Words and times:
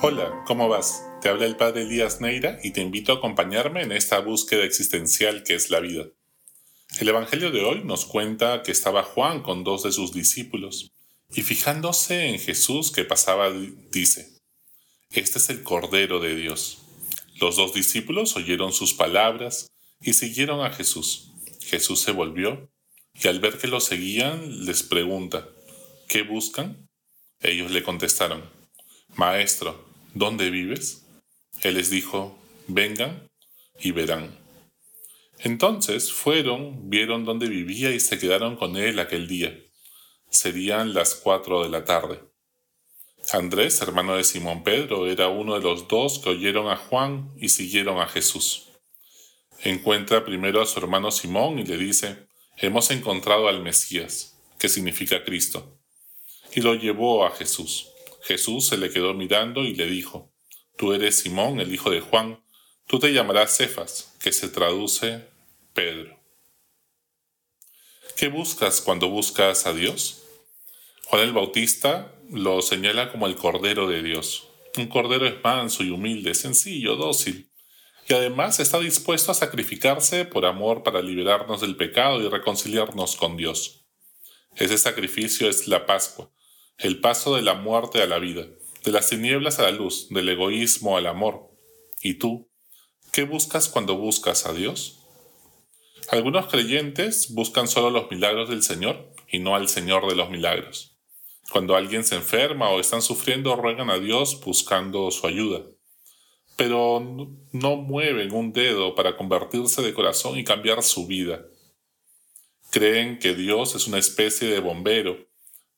Hola, 0.00 0.44
¿cómo 0.46 0.68
vas? 0.68 1.02
Te 1.20 1.28
habla 1.28 1.44
el 1.44 1.56
padre 1.56 1.82
Elías 1.82 2.20
Neira 2.20 2.60
y 2.62 2.70
te 2.70 2.80
invito 2.80 3.10
a 3.10 3.16
acompañarme 3.16 3.82
en 3.82 3.90
esta 3.90 4.20
búsqueda 4.20 4.62
existencial 4.62 5.42
que 5.42 5.56
es 5.56 5.70
la 5.70 5.80
vida. 5.80 6.04
El 7.00 7.08
Evangelio 7.08 7.50
de 7.50 7.64
hoy 7.64 7.82
nos 7.82 8.04
cuenta 8.04 8.62
que 8.62 8.70
estaba 8.70 9.02
Juan 9.02 9.42
con 9.42 9.64
dos 9.64 9.82
de 9.82 9.90
sus 9.90 10.12
discípulos 10.12 10.92
y 11.32 11.42
fijándose 11.42 12.26
en 12.28 12.38
Jesús 12.38 12.92
que 12.92 13.04
pasaba 13.04 13.50
dice, 13.50 14.38
Este 15.10 15.38
es 15.38 15.50
el 15.50 15.64
Cordero 15.64 16.20
de 16.20 16.36
Dios. 16.36 16.78
Los 17.40 17.56
dos 17.56 17.74
discípulos 17.74 18.36
oyeron 18.36 18.72
sus 18.72 18.94
palabras 18.94 19.66
y 20.00 20.12
siguieron 20.12 20.64
a 20.64 20.70
Jesús. 20.70 21.32
Jesús 21.60 22.02
se 22.02 22.12
volvió 22.12 22.70
y 23.20 23.26
al 23.26 23.40
ver 23.40 23.58
que 23.58 23.66
lo 23.66 23.80
seguían 23.80 24.64
les 24.64 24.84
pregunta, 24.84 25.48
¿qué 26.06 26.22
buscan? 26.22 26.88
Ellos 27.40 27.72
le 27.72 27.82
contestaron, 27.82 28.48
Maestro, 29.16 29.87
¿dónde 30.14 30.50
vives? 30.50 31.06
Él 31.62 31.74
les 31.74 31.90
dijo, 31.90 32.38
vengan 32.66 33.28
y 33.80 33.92
verán. 33.92 34.36
Entonces 35.40 36.12
fueron, 36.12 36.90
vieron 36.90 37.24
dónde 37.24 37.48
vivía 37.48 37.90
y 37.90 38.00
se 38.00 38.18
quedaron 38.18 38.56
con 38.56 38.76
él 38.76 38.98
aquel 38.98 39.28
día. 39.28 39.56
Serían 40.30 40.94
las 40.94 41.14
cuatro 41.14 41.62
de 41.62 41.68
la 41.68 41.84
tarde. 41.84 42.20
Andrés, 43.32 43.80
hermano 43.82 44.16
de 44.16 44.24
Simón 44.24 44.64
Pedro, 44.64 45.06
era 45.06 45.28
uno 45.28 45.54
de 45.54 45.60
los 45.60 45.86
dos 45.86 46.18
que 46.18 46.30
oyeron 46.30 46.68
a 46.68 46.76
Juan 46.76 47.30
y 47.36 47.50
siguieron 47.50 48.00
a 48.00 48.06
Jesús. 48.06 48.68
Encuentra 49.62 50.24
primero 50.24 50.62
a 50.62 50.66
su 50.66 50.78
hermano 50.78 51.10
Simón 51.10 51.58
y 51.58 51.64
le 51.64 51.76
dice, 51.76 52.26
hemos 52.56 52.90
encontrado 52.90 53.48
al 53.48 53.62
Mesías, 53.62 54.36
que 54.58 54.68
significa 54.68 55.24
Cristo. 55.24 55.78
Y 56.54 56.62
lo 56.62 56.74
llevó 56.74 57.26
a 57.26 57.30
Jesús. 57.32 57.88
Jesús 58.22 58.66
se 58.66 58.76
le 58.76 58.90
quedó 58.90 59.14
mirando 59.14 59.62
y 59.62 59.74
le 59.74 59.86
dijo, 59.86 60.32
Tú 60.76 60.92
eres 60.92 61.18
Simón, 61.18 61.60
el 61.60 61.74
hijo 61.74 61.90
de 61.90 62.00
Juan, 62.00 62.40
tú 62.86 62.98
te 62.98 63.12
llamarás 63.12 63.56
Cefas, 63.56 64.14
que 64.20 64.32
se 64.32 64.48
traduce 64.48 65.28
Pedro. 65.74 66.18
¿Qué 68.16 68.28
buscas 68.28 68.80
cuando 68.80 69.08
buscas 69.08 69.66
a 69.66 69.72
Dios? 69.72 70.24
Juan 71.06 71.22
el 71.22 71.32
Bautista 71.32 72.14
lo 72.30 72.62
señala 72.62 73.10
como 73.10 73.26
el 73.26 73.36
Cordero 73.36 73.88
de 73.88 74.02
Dios. 74.02 74.48
Un 74.76 74.86
cordero 74.86 75.26
es 75.26 75.42
manso 75.42 75.82
y 75.82 75.90
humilde, 75.90 76.34
sencillo, 76.34 76.94
dócil, 76.94 77.50
y 78.08 78.14
además 78.14 78.60
está 78.60 78.78
dispuesto 78.78 79.32
a 79.32 79.34
sacrificarse 79.34 80.24
por 80.24 80.46
amor 80.46 80.82
para 80.82 81.02
liberarnos 81.02 81.60
del 81.60 81.76
pecado 81.76 82.20
y 82.22 82.28
reconciliarnos 82.28 83.16
con 83.16 83.36
Dios. 83.36 83.84
Ese 84.56 84.78
sacrificio 84.78 85.48
es 85.48 85.66
la 85.68 85.84
Pascua, 85.84 86.30
el 86.78 87.00
paso 87.00 87.34
de 87.34 87.42
la 87.42 87.54
muerte 87.54 88.00
a 88.02 88.06
la 88.06 88.20
vida, 88.20 88.46
de 88.84 88.92
las 88.92 89.08
tinieblas 89.08 89.58
a 89.58 89.64
la 89.64 89.72
luz, 89.72 90.08
del 90.10 90.28
egoísmo 90.28 90.96
al 90.96 91.08
amor. 91.08 91.50
¿Y 92.02 92.14
tú? 92.14 92.48
¿Qué 93.12 93.24
buscas 93.24 93.68
cuando 93.68 93.96
buscas 93.96 94.46
a 94.46 94.52
Dios? 94.52 95.00
Algunos 96.10 96.46
creyentes 96.46 97.34
buscan 97.34 97.66
solo 97.66 97.90
los 97.90 98.08
milagros 98.10 98.48
del 98.48 98.62
Señor 98.62 99.12
y 99.28 99.40
no 99.40 99.56
al 99.56 99.68
Señor 99.68 100.08
de 100.08 100.14
los 100.14 100.30
milagros. 100.30 100.96
Cuando 101.50 101.74
alguien 101.74 102.04
se 102.04 102.14
enferma 102.14 102.70
o 102.70 102.78
están 102.78 103.02
sufriendo, 103.02 103.56
ruegan 103.56 103.90
a 103.90 103.98
Dios 103.98 104.40
buscando 104.44 105.10
su 105.10 105.26
ayuda. 105.26 105.64
Pero 106.56 107.00
no 107.52 107.76
mueven 107.76 108.32
un 108.32 108.52
dedo 108.52 108.94
para 108.94 109.16
convertirse 109.16 109.82
de 109.82 109.94
corazón 109.94 110.38
y 110.38 110.44
cambiar 110.44 110.84
su 110.84 111.08
vida. 111.08 111.44
Creen 112.70 113.18
que 113.18 113.34
Dios 113.34 113.74
es 113.74 113.88
una 113.88 113.98
especie 113.98 114.48
de 114.48 114.60
bombero 114.60 115.27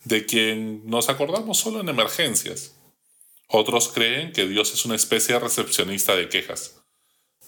de 0.04 0.26
quien 0.26 0.86
nos 0.86 1.08
acordamos 1.08 1.58
solo 1.58 1.80
en 1.80 1.88
emergencias. 1.88 2.76
Otros 3.48 3.88
creen 3.88 4.32
que 4.32 4.46
Dios 4.46 4.72
es 4.72 4.84
una 4.84 4.94
especie 4.94 5.34
de 5.34 5.40
recepcionista 5.40 6.14
de 6.14 6.28
quejas, 6.28 6.82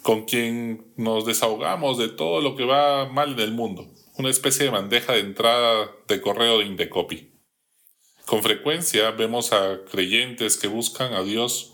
con 0.02 0.24
quien 0.24 0.92
nos 0.96 1.24
desahogamos 1.24 1.98
de 1.98 2.08
todo 2.08 2.40
lo 2.40 2.56
que 2.56 2.64
va 2.64 3.08
mal 3.08 3.32
en 3.32 3.40
el 3.40 3.52
mundo, 3.52 3.88
una 4.18 4.30
especie 4.30 4.64
de 4.64 4.70
bandeja 4.70 5.12
de 5.12 5.20
entrada 5.20 5.90
de 6.08 6.20
correo 6.20 6.58
de 6.58 6.66
Indecopi. 6.66 7.32
Con 8.26 8.42
frecuencia 8.42 9.10
vemos 9.12 9.52
a 9.52 9.84
creyentes 9.90 10.56
que 10.56 10.66
buscan 10.66 11.14
a 11.14 11.22
Dios 11.22 11.72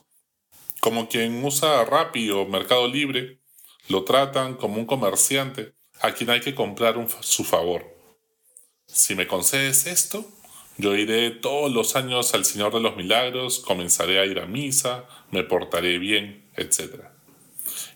como 0.80 1.08
quien 1.08 1.44
usa 1.44 1.84
Rappi 1.84 2.30
o 2.30 2.46
Mercado 2.46 2.86
Libre, 2.86 3.40
lo 3.88 4.04
tratan 4.04 4.54
como 4.54 4.76
un 4.76 4.86
comerciante 4.86 5.74
a 6.00 6.12
quien 6.12 6.30
hay 6.30 6.40
que 6.40 6.54
comprar 6.54 6.94
su 7.20 7.44
favor. 7.44 7.84
Si 8.86 9.14
me 9.14 9.26
concedes 9.26 9.86
esto, 9.86 10.24
yo 10.78 10.94
iré 10.94 11.32
todos 11.32 11.72
los 11.72 11.96
años 11.96 12.34
al 12.34 12.44
Señor 12.44 12.72
de 12.72 12.80
los 12.80 12.96
Milagros, 12.96 13.58
comenzaré 13.58 14.20
a 14.20 14.26
ir 14.26 14.38
a 14.38 14.46
misa, 14.46 15.06
me 15.32 15.42
portaré 15.42 15.98
bien, 15.98 16.48
etc. 16.56 17.02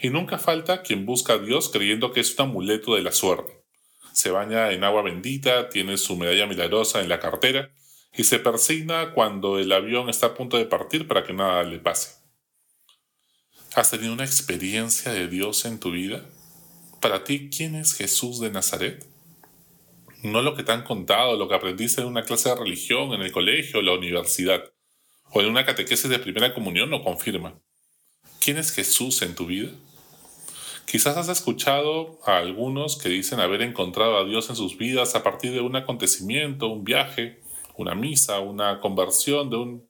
Y 0.00 0.10
nunca 0.10 0.38
falta 0.38 0.82
quien 0.82 1.06
busca 1.06 1.34
a 1.34 1.38
Dios 1.38 1.68
creyendo 1.68 2.12
que 2.12 2.18
es 2.18 2.34
un 2.34 2.46
amuleto 2.46 2.96
de 2.96 3.02
la 3.02 3.12
suerte. 3.12 3.62
Se 4.12 4.32
baña 4.32 4.72
en 4.72 4.82
agua 4.82 5.02
bendita, 5.02 5.68
tiene 5.68 5.96
su 5.96 6.16
medalla 6.16 6.48
milagrosa 6.48 7.00
en 7.00 7.08
la 7.08 7.20
cartera 7.20 7.70
y 8.14 8.24
se 8.24 8.40
persigna 8.40 9.12
cuando 9.14 9.60
el 9.60 9.70
avión 9.70 10.08
está 10.08 10.26
a 10.26 10.34
punto 10.34 10.58
de 10.58 10.66
partir 10.66 11.06
para 11.06 11.22
que 11.22 11.32
nada 11.32 11.62
le 11.62 11.78
pase. 11.78 12.20
¿Has 13.76 13.92
tenido 13.92 14.12
una 14.12 14.24
experiencia 14.24 15.12
de 15.12 15.28
Dios 15.28 15.64
en 15.66 15.78
tu 15.78 15.92
vida? 15.92 16.26
Para 17.00 17.22
ti, 17.22 17.48
¿quién 17.48 17.76
es 17.76 17.94
Jesús 17.94 18.40
de 18.40 18.50
Nazaret? 18.50 19.11
No 20.22 20.42
lo 20.42 20.54
que 20.54 20.62
te 20.62 20.72
han 20.72 20.84
contado, 20.84 21.36
lo 21.36 21.48
que 21.48 21.54
aprendiste 21.54 22.00
en 22.00 22.06
una 22.06 22.22
clase 22.22 22.48
de 22.48 22.56
religión, 22.56 23.12
en 23.12 23.22
el 23.22 23.32
colegio, 23.32 23.82
la 23.82 23.92
universidad, 23.92 24.72
o 25.32 25.40
en 25.40 25.48
una 25.48 25.64
catequesis 25.64 26.08
de 26.08 26.18
primera 26.18 26.54
comunión 26.54 26.90
lo 26.90 27.02
confirma. 27.02 27.60
¿Quién 28.40 28.58
es 28.58 28.72
Jesús 28.72 29.22
en 29.22 29.34
tu 29.34 29.46
vida? 29.46 29.70
Quizás 30.86 31.16
has 31.16 31.28
escuchado 31.28 32.18
a 32.26 32.38
algunos 32.38 32.96
que 32.96 33.08
dicen 33.08 33.40
haber 33.40 33.62
encontrado 33.62 34.18
a 34.18 34.24
Dios 34.24 34.50
en 34.50 34.56
sus 34.56 34.76
vidas 34.76 35.14
a 35.14 35.22
partir 35.22 35.52
de 35.52 35.60
un 35.60 35.74
acontecimiento, 35.76 36.68
un 36.68 36.84
viaje, 36.84 37.40
una 37.76 37.94
misa, 37.94 38.40
una 38.40 38.80
conversión, 38.80 39.48
de 39.48 39.80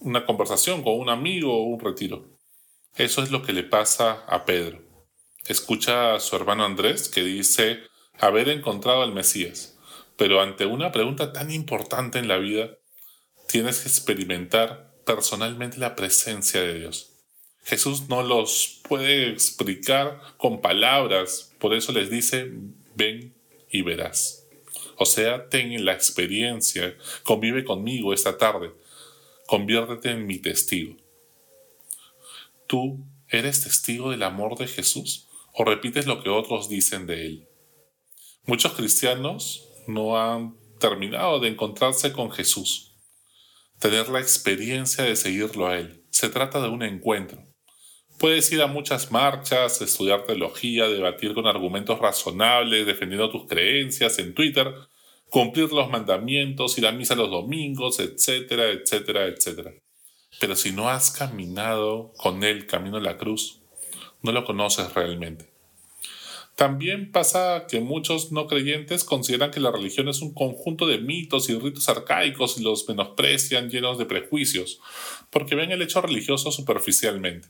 una 0.00 0.26
conversación 0.26 0.82
con 0.82 0.98
un 0.98 1.08
amigo 1.08 1.54
o 1.56 1.62
un 1.62 1.80
retiro. 1.80 2.26
Eso 2.96 3.22
es 3.22 3.30
lo 3.30 3.42
que 3.42 3.52
le 3.52 3.62
pasa 3.62 4.24
a 4.26 4.44
Pedro. 4.44 4.82
Escucha 5.46 6.14
a 6.14 6.20
su 6.20 6.36
hermano 6.36 6.64
Andrés 6.64 7.08
que 7.08 7.22
dice, 7.22 7.80
haber 8.18 8.48
encontrado 8.48 9.02
al 9.02 9.12
Mesías, 9.12 9.76
pero 10.16 10.40
ante 10.40 10.66
una 10.66 10.92
pregunta 10.92 11.32
tan 11.32 11.50
importante 11.50 12.18
en 12.18 12.28
la 12.28 12.38
vida, 12.38 12.70
tienes 13.48 13.80
que 13.80 13.88
experimentar 13.88 14.92
personalmente 15.04 15.78
la 15.78 15.94
presencia 15.94 16.60
de 16.60 16.78
Dios. 16.78 17.12
Jesús 17.64 18.08
no 18.08 18.22
los 18.22 18.80
puede 18.88 19.28
explicar 19.30 20.20
con 20.36 20.60
palabras, 20.60 21.52
por 21.58 21.74
eso 21.74 21.92
les 21.92 22.10
dice, 22.10 22.52
ven 22.94 23.34
y 23.70 23.82
verás. 23.82 24.46
O 24.96 25.04
sea, 25.04 25.48
ten 25.48 25.84
la 25.84 25.92
experiencia, 25.92 26.96
convive 27.24 27.64
conmigo 27.64 28.14
esta 28.14 28.38
tarde, 28.38 28.72
conviértete 29.46 30.10
en 30.10 30.26
mi 30.26 30.38
testigo. 30.38 30.96
¿Tú 32.66 33.04
eres 33.28 33.62
testigo 33.62 34.10
del 34.10 34.22
amor 34.22 34.56
de 34.56 34.66
Jesús 34.66 35.28
o 35.52 35.64
repites 35.64 36.06
lo 36.06 36.22
que 36.22 36.30
otros 36.30 36.68
dicen 36.68 37.06
de 37.06 37.26
él? 37.26 37.48
Muchos 38.48 38.74
cristianos 38.74 39.68
no 39.88 40.16
han 40.16 40.54
terminado 40.78 41.40
de 41.40 41.48
encontrarse 41.48 42.12
con 42.12 42.30
Jesús, 42.30 42.94
tener 43.80 44.08
la 44.08 44.20
experiencia 44.20 45.02
de 45.02 45.16
seguirlo 45.16 45.66
a 45.66 45.78
Él. 45.78 46.04
Se 46.10 46.28
trata 46.28 46.60
de 46.60 46.68
un 46.68 46.84
encuentro. 46.84 47.44
Puedes 48.20 48.52
ir 48.52 48.62
a 48.62 48.68
muchas 48.68 49.10
marchas, 49.10 49.82
estudiar 49.82 50.26
teología, 50.26 50.86
debatir 50.86 51.34
con 51.34 51.48
argumentos 51.48 51.98
razonables, 51.98 52.86
defendiendo 52.86 53.30
tus 53.30 53.48
creencias 53.48 54.20
en 54.20 54.32
Twitter, 54.32 54.72
cumplir 55.28 55.72
los 55.72 55.90
mandamientos, 55.90 56.78
ir 56.78 56.86
a 56.86 56.92
misa 56.92 57.16
los 57.16 57.32
domingos, 57.32 57.98
etcétera, 57.98 58.68
etcétera, 58.70 59.26
etcétera. 59.26 59.72
Pero 60.38 60.54
si 60.54 60.70
no 60.70 60.88
has 60.88 61.10
caminado 61.10 62.12
con 62.16 62.44
Él 62.44 62.68
camino 62.68 62.98
a 62.98 63.02
la 63.02 63.18
cruz, 63.18 63.60
no 64.22 64.30
lo 64.30 64.44
conoces 64.44 64.94
realmente. 64.94 65.55
También 66.56 67.12
pasa 67.12 67.66
que 67.68 67.80
muchos 67.80 68.32
no 68.32 68.46
creyentes 68.46 69.04
consideran 69.04 69.50
que 69.50 69.60
la 69.60 69.70
religión 69.70 70.08
es 70.08 70.22
un 70.22 70.32
conjunto 70.32 70.86
de 70.86 70.96
mitos 70.96 71.50
y 71.50 71.58
ritos 71.58 71.90
arcaicos 71.90 72.56
y 72.56 72.62
los 72.62 72.88
menosprecian 72.88 73.68
llenos 73.68 73.98
de 73.98 74.06
prejuicios, 74.06 74.80
porque 75.28 75.54
ven 75.54 75.70
el 75.70 75.82
hecho 75.82 76.00
religioso 76.00 76.50
superficialmente. 76.50 77.48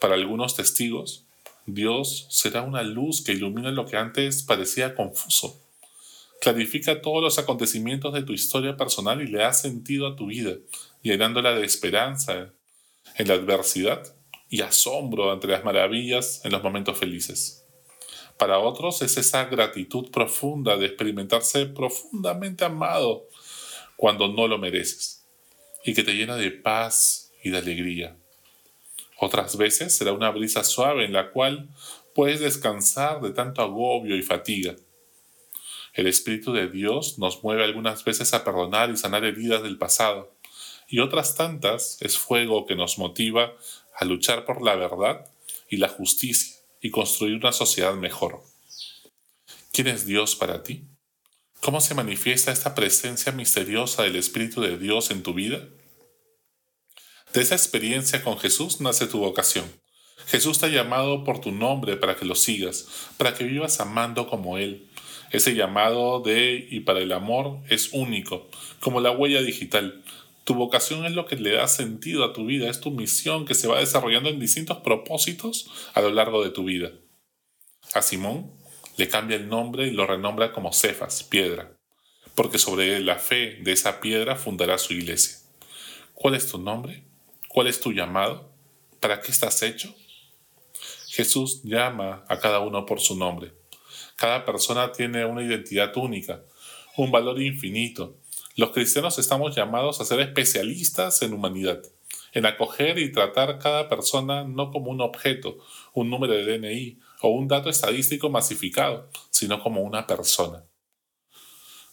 Para 0.00 0.14
algunos 0.14 0.56
testigos, 0.56 1.26
Dios 1.66 2.26
será 2.30 2.62
una 2.62 2.82
luz 2.82 3.22
que 3.22 3.32
ilumina 3.32 3.70
lo 3.70 3.84
que 3.84 3.98
antes 3.98 4.42
parecía 4.42 4.94
confuso. 4.94 5.60
Clarifica 6.40 7.02
todos 7.02 7.22
los 7.22 7.38
acontecimientos 7.38 8.14
de 8.14 8.22
tu 8.22 8.32
historia 8.32 8.78
personal 8.78 9.20
y 9.20 9.26
le 9.26 9.40
da 9.40 9.52
sentido 9.52 10.06
a 10.06 10.16
tu 10.16 10.28
vida, 10.28 10.54
llenándola 11.02 11.54
de 11.54 11.66
esperanza 11.66 12.50
en 13.16 13.28
la 13.28 13.34
adversidad 13.34 14.14
y 14.50 14.62
asombro 14.62 15.30
ante 15.30 15.46
las 15.46 15.64
maravillas 15.64 16.40
en 16.44 16.52
los 16.52 16.62
momentos 16.62 16.98
felices. 16.98 17.64
Para 18.38 18.58
otros 18.58 19.02
es 19.02 19.16
esa 19.16 19.44
gratitud 19.46 20.10
profunda 20.10 20.76
de 20.76 20.86
experimentarse 20.86 21.66
profundamente 21.66 22.64
amado 22.64 23.26
cuando 23.96 24.28
no 24.28 24.46
lo 24.46 24.58
mereces 24.58 25.26
y 25.84 25.92
que 25.92 26.04
te 26.04 26.14
llena 26.14 26.36
de 26.36 26.50
paz 26.50 27.32
y 27.42 27.50
de 27.50 27.58
alegría. 27.58 28.16
Otras 29.18 29.56
veces 29.56 29.96
será 29.96 30.12
una 30.12 30.30
brisa 30.30 30.62
suave 30.62 31.04
en 31.04 31.12
la 31.12 31.32
cual 31.32 31.68
puedes 32.14 32.40
descansar 32.40 33.20
de 33.20 33.30
tanto 33.30 33.62
agobio 33.62 34.16
y 34.16 34.22
fatiga. 34.22 34.76
El 35.94 36.06
Espíritu 36.06 36.52
de 36.52 36.68
Dios 36.68 37.18
nos 37.18 37.42
mueve 37.42 37.64
algunas 37.64 38.04
veces 38.04 38.32
a 38.34 38.44
perdonar 38.44 38.90
y 38.90 38.96
sanar 38.96 39.24
heridas 39.24 39.64
del 39.64 39.78
pasado, 39.78 40.32
y 40.86 41.00
otras 41.00 41.34
tantas 41.34 42.00
es 42.00 42.16
fuego 42.16 42.66
que 42.66 42.76
nos 42.76 42.98
motiva 42.98 43.52
a 43.98 44.04
luchar 44.04 44.44
por 44.44 44.62
la 44.62 44.76
verdad 44.76 45.26
y 45.68 45.76
la 45.78 45.88
justicia 45.88 46.56
y 46.80 46.90
construir 46.90 47.36
una 47.36 47.52
sociedad 47.52 47.94
mejor. 47.94 48.42
¿Quién 49.72 49.88
es 49.88 50.06
Dios 50.06 50.36
para 50.36 50.62
ti? 50.62 50.84
¿Cómo 51.60 51.80
se 51.80 51.94
manifiesta 51.94 52.52
esta 52.52 52.74
presencia 52.74 53.32
misteriosa 53.32 54.04
del 54.04 54.16
Espíritu 54.16 54.60
de 54.60 54.78
Dios 54.78 55.10
en 55.10 55.22
tu 55.22 55.34
vida? 55.34 55.68
De 57.32 57.42
esa 57.42 57.56
experiencia 57.56 58.22
con 58.22 58.38
Jesús 58.38 58.80
nace 58.80 59.06
tu 59.06 59.18
vocación. 59.18 59.64
Jesús 60.28 60.58
te 60.58 60.66
ha 60.66 60.68
llamado 60.68 61.24
por 61.24 61.40
tu 61.40 61.50
nombre 61.50 61.96
para 61.96 62.16
que 62.16 62.24
lo 62.24 62.34
sigas, 62.34 62.86
para 63.16 63.34
que 63.34 63.44
vivas 63.44 63.80
amando 63.80 64.28
como 64.28 64.58
Él. 64.58 64.88
Ese 65.30 65.54
llamado 65.54 66.20
de 66.20 66.66
y 66.70 66.80
para 66.80 67.00
el 67.00 67.12
amor 67.12 67.58
es 67.68 67.90
único, 67.92 68.48
como 68.80 69.00
la 69.00 69.10
huella 69.10 69.42
digital. 69.42 70.02
Tu 70.48 70.54
vocación 70.54 71.04
es 71.04 71.12
lo 71.12 71.26
que 71.26 71.36
le 71.36 71.52
da 71.52 71.68
sentido 71.68 72.24
a 72.24 72.32
tu 72.32 72.46
vida, 72.46 72.70
es 72.70 72.80
tu 72.80 72.90
misión 72.90 73.44
que 73.44 73.54
se 73.54 73.68
va 73.68 73.80
desarrollando 73.80 74.30
en 74.30 74.40
distintos 74.40 74.78
propósitos 74.78 75.68
a 75.92 76.00
lo 76.00 76.10
largo 76.10 76.42
de 76.42 76.48
tu 76.48 76.64
vida. 76.64 76.90
A 77.92 78.00
Simón 78.00 78.50
le 78.96 79.08
cambia 79.08 79.36
el 79.36 79.46
nombre 79.46 79.88
y 79.88 79.90
lo 79.90 80.06
renombra 80.06 80.50
como 80.54 80.72
Cefas, 80.72 81.22
piedra, 81.22 81.76
porque 82.34 82.58
sobre 82.58 82.98
la 83.00 83.16
fe 83.16 83.58
de 83.60 83.72
esa 83.72 84.00
piedra 84.00 84.36
fundará 84.36 84.78
su 84.78 84.94
iglesia. 84.94 85.36
¿Cuál 86.14 86.34
es 86.34 86.50
tu 86.50 86.56
nombre? 86.56 87.04
¿Cuál 87.48 87.66
es 87.66 87.78
tu 87.78 87.92
llamado? 87.92 88.50
¿Para 89.00 89.20
qué 89.20 89.30
estás 89.30 89.62
hecho? 89.62 89.94
Jesús 91.08 91.60
llama 91.62 92.24
a 92.26 92.38
cada 92.38 92.60
uno 92.60 92.86
por 92.86 93.00
su 93.00 93.18
nombre. 93.18 93.52
Cada 94.16 94.46
persona 94.46 94.92
tiene 94.92 95.26
una 95.26 95.42
identidad 95.42 95.94
única, 95.98 96.42
un 96.96 97.10
valor 97.10 97.38
infinito. 97.38 98.16
Los 98.58 98.72
cristianos 98.72 99.20
estamos 99.20 99.54
llamados 99.54 100.00
a 100.00 100.04
ser 100.04 100.18
especialistas 100.18 101.22
en 101.22 101.32
humanidad, 101.32 101.80
en 102.32 102.44
acoger 102.44 102.98
y 102.98 103.12
tratar 103.12 103.60
cada 103.60 103.88
persona 103.88 104.42
no 104.42 104.72
como 104.72 104.90
un 104.90 105.00
objeto, 105.00 105.58
un 105.94 106.10
número 106.10 106.32
de 106.32 106.58
DNI 106.58 106.98
o 107.22 107.28
un 107.28 107.46
dato 107.46 107.70
estadístico 107.70 108.30
masificado, 108.30 109.08
sino 109.30 109.62
como 109.62 109.82
una 109.82 110.08
persona. 110.08 110.64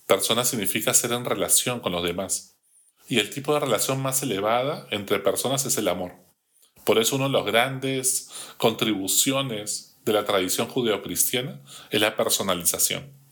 Persona 0.08 0.44
significa 0.44 0.96
ser 0.96 1.12
en 1.12 1.26
relación 1.26 1.82
con 1.82 1.92
los 1.92 2.02
demás, 2.02 2.58
y 3.08 3.20
el 3.20 3.30
tipo 3.30 3.54
de 3.54 3.60
relación 3.60 4.02
más 4.02 4.24
elevada 4.24 4.88
entre 4.90 5.20
personas 5.20 5.68
es 5.68 5.78
el 5.78 5.88
amor. 5.88 6.14
Por 6.84 6.98
eso 6.98 7.16
una 7.16 7.26
de 7.26 7.34
las 7.34 7.46
grandes 7.46 8.32
contribuciones 8.58 10.00
de 10.04 10.14
la 10.14 10.26
tradición 10.26 10.68
judeocristiana 10.68 11.62
es 11.92 12.02
la 12.02 12.16
personalización. 12.16 13.25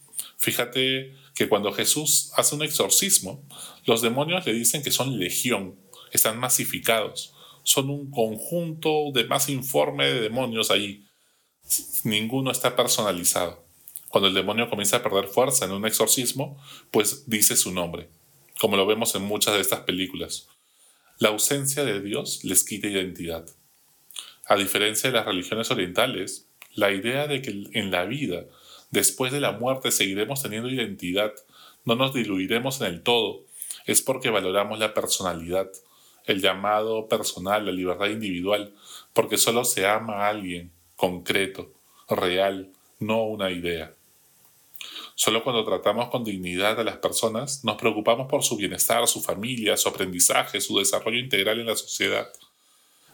Fíjate 0.44 1.16
que 1.34 1.48
cuando 1.48 1.72
Jesús 1.72 2.32
hace 2.36 2.56
un 2.56 2.64
exorcismo, 2.64 3.44
los 3.86 4.02
demonios 4.02 4.46
le 4.46 4.54
dicen 4.54 4.84
que 4.84 4.92
son 4.92 5.18
legión, 5.18 5.80
están 6.12 6.38
masificados, 6.38 7.34
son 7.64 7.90
un 7.90 8.12
conjunto 8.12 9.12
de 9.14 9.24
más 9.24 9.50
informe 9.50 10.06
de 10.06 10.22
demonios 10.22 10.70
ahí. 10.70 11.08
Ninguno 12.04 12.52
está 12.52 12.76
personalizado. 12.76 13.64
Cuando 14.10 14.28
el 14.28 14.36
demonio 14.36 14.70
comienza 14.70 14.98
a 14.98 15.04
perder 15.04 15.28
fuerza 15.28 15.66
en 15.66 15.72
un 15.72 15.88
exorcismo, 15.88 16.62
pues 16.92 17.28
dice 17.28 17.56
su 17.56 17.72
nombre 17.72 18.10
como 18.60 18.78
lo 18.78 18.86
vemos 18.86 19.14
en 19.16 19.24
muchas 19.24 19.56
de 19.56 19.62
estas 19.62 19.82
películas. 19.82 20.48
La 21.20 21.30
ausencia 21.30 21.84
de 21.84 22.02
Dios 22.02 22.44
les 22.44 22.64
quita 22.64 22.88
identidad. 22.88 23.46
A 24.46 24.56
diferencia 24.56 25.10
de 25.10 25.18
las 25.18 25.26
religiones 25.26 25.72
orientales, 25.72 26.48
la 26.74 26.92
idea 26.92 27.28
de 27.28 27.42
que 27.42 27.52
en 27.74 27.92
la 27.92 28.06
vida, 28.06 28.46
después 28.94 29.32
de 29.32 29.42
la 29.42 29.52
muerte, 29.52 29.92
seguiremos 29.92 30.44
teniendo 30.44 30.70
identidad, 30.70 31.34
no 31.84 31.96
nos 31.96 32.14
diluiremos 32.14 32.80
en 32.80 32.88
el 32.88 33.02
todo, 33.02 33.44
es 33.86 34.04
porque 34.04 34.30
valoramos 34.30 34.78
la 34.78 34.94
personalidad, 34.94 35.70
el 36.26 36.42
llamado 36.42 37.10
personal, 37.10 37.66
la 37.66 37.72
libertad 37.72 38.08
individual, 38.08 38.72
porque 39.14 39.38
solo 39.38 39.66
se 39.66 39.88
ama 39.88 40.26
a 40.26 40.30
alguien 40.30 40.72
concreto, 40.96 41.72
real, 42.08 42.70
no 43.00 43.24
una 43.24 43.50
idea. 43.50 43.94
Solo 45.16 45.44
cuando 45.44 45.66
tratamos 45.66 46.10
con 46.10 46.24
dignidad 46.24 46.80
a 46.80 46.84
las 46.84 46.98
personas, 46.98 47.64
nos 47.64 47.78
preocupamos 47.78 48.28
por 48.30 48.44
su 48.44 48.58
bienestar, 48.58 49.08
su 49.08 49.22
familia, 49.22 49.76
su 49.76 49.90
aprendizaje, 49.90 50.62
su 50.62 50.78
desarrollo 50.78 51.18
integral 51.18 51.60
en 51.60 51.66
la 51.66 51.76
sociedad, 51.76 52.32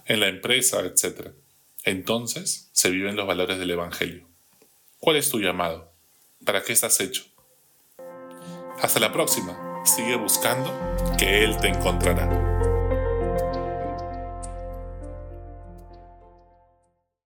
en 0.05 0.19
la 0.19 0.27
empresa, 0.27 0.81
etc. 0.81 1.29
Entonces 1.85 2.69
se 2.73 2.89
viven 2.89 3.15
los 3.15 3.27
valores 3.27 3.57
del 3.59 3.71
Evangelio. 3.71 4.28
¿Cuál 4.99 5.15
es 5.15 5.29
tu 5.29 5.39
llamado? 5.39 5.93
¿Para 6.45 6.61
qué 6.61 6.73
estás 6.73 6.99
hecho? 6.99 7.23
Hasta 8.81 8.99
la 8.99 9.13
próxima. 9.13 9.81
Sigue 9.85 10.17
buscando 10.17 10.71
que 11.17 11.45
Él 11.45 11.55
te 11.57 11.69
encontrará. 11.69 12.48